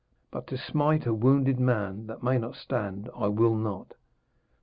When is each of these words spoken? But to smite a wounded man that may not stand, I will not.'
But 0.31 0.47
to 0.47 0.57
smite 0.57 1.05
a 1.05 1.13
wounded 1.13 1.59
man 1.59 2.07
that 2.07 2.23
may 2.23 2.39
not 2.39 2.55
stand, 2.55 3.07
I 3.15 3.27
will 3.27 3.53
not.' 3.53 3.93